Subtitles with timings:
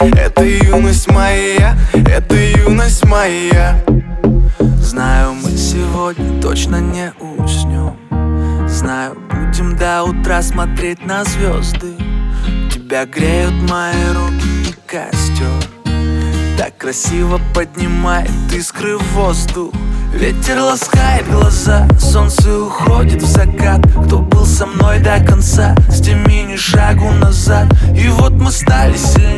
[0.00, 3.82] Это юность моя Это юность моя.
[4.80, 7.96] Знаю, мы сегодня точно не уснем.
[8.68, 11.94] Знаю, будем до утра смотреть на звезды.
[12.72, 15.46] Тебя греют мои руки и костер.
[16.56, 19.72] Так красиво поднимает искры в воздух.
[20.12, 23.80] Ветер ласкает глаза, солнце уходит в закат.
[24.06, 27.68] Кто был со мной до конца, с теми ни шагу назад.
[27.96, 29.29] И вот мы стали сильней,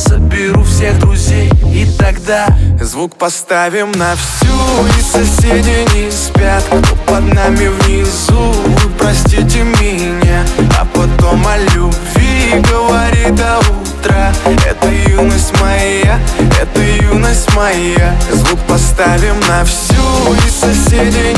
[0.00, 2.46] соберу всех друзей и тогда
[2.80, 4.46] Звук поставим на всю.
[4.98, 8.52] И соседи не спят Кто под нами внизу.
[8.66, 10.44] Вы простите меня
[10.78, 14.32] А потом о любви Говори до утра
[14.66, 16.18] Это юность моя
[16.60, 18.16] Это юность моя.
[18.32, 20.34] Звук поставим на всю.
[20.46, 21.29] И соседи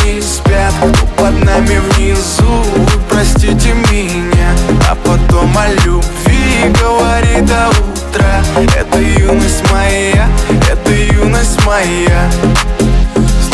[8.54, 10.28] Это юность моя
[10.70, 12.30] Это юность моя.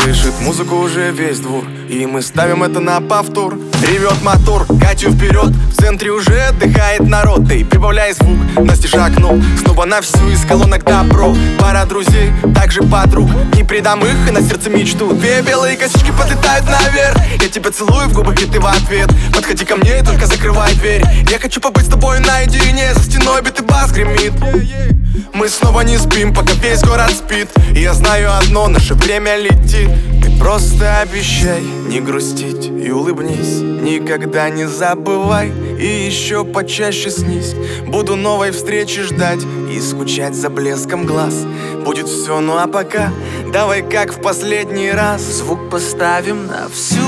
[0.03, 3.57] Слышит музыку уже весь двор И мы ставим это на повтор.
[3.83, 7.47] Ревет мотор, Катю вперед В центре уже отдыхает народ.
[7.49, 11.33] Ты прибавляй звук, Настя шагнул Снова на всю из колонок добро.
[11.61, 15.13] Пара друзей, также подруг Не предам их и на сердце мечту.
[15.13, 19.11] Две белые косички подлетают наверх Я тебя целую в губы, и ты в ответ.
[19.33, 21.05] Подходи ко мне и только закрывай дверь.
[21.31, 22.95] Я хочу побыть с тобой наедине
[23.29, 24.33] За стеной битый бас гремит.
[25.35, 27.49] Мы снова не спим, пока весь город спит.
[27.75, 29.91] И я знаю одно, наше время летит.
[30.23, 33.61] Ты просто обещай не грустить и улыбнись.
[33.61, 37.55] Никогда не забывай и еще почаще снись.
[37.87, 39.41] Буду новой встречи ждать
[39.71, 41.35] и скучать за блеском глаз.
[41.85, 43.13] Будет все, ну а пока
[43.53, 45.21] давай как в последний раз.
[45.21, 47.08] Звук поставим на всю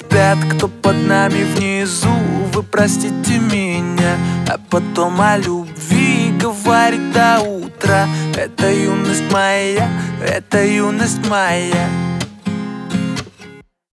[0.00, 2.12] спят Кто под нами внизу?
[2.52, 4.16] Вы простите меня.
[4.48, 8.06] А потом о любви Говорит до утра.
[8.36, 9.88] Это юность моя
[10.22, 12.09] Это юность моя